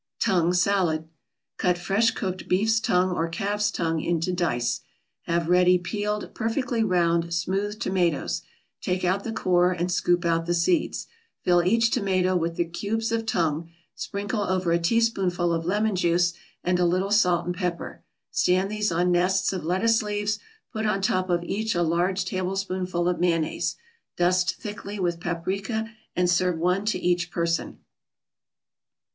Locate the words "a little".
16.79-17.11